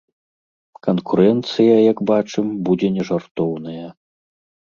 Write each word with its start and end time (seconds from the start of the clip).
Канкурэнцыя, 0.85 1.75
як 1.91 1.97
бачым, 2.11 2.45
будзе 2.69 2.87
не 2.97 3.03
жартоўная. 3.09 3.85